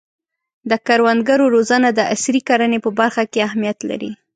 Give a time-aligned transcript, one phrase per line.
[0.69, 4.11] د کروندګرو روزنه د عصري کرنې په برخه کې اهمیت لري.